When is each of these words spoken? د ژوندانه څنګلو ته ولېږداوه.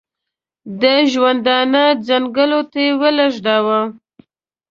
د 0.81 0.83
ژوندانه 1.11 1.85
څنګلو 2.07 2.61
ته 2.71 2.83
ولېږداوه. 3.01 3.79